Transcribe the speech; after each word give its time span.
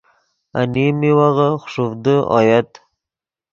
انیم 0.59 0.93
میوغے 1.01 1.49
خوݰوڤدے 1.61 2.15
اویت۔ 2.35 2.71